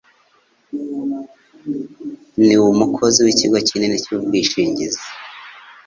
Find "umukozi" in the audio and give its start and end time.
2.67-3.19